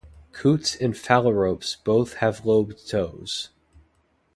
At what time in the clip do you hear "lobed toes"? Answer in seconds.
2.43-3.51